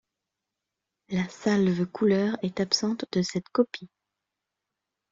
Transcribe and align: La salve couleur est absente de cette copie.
La 1.09 1.29
salve 1.29 1.85
couleur 1.85 2.35
est 2.41 2.59
absente 2.59 3.05
de 3.13 3.21
cette 3.21 3.49
copie. 3.49 3.91